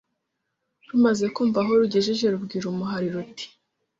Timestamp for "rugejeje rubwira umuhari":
1.81-3.07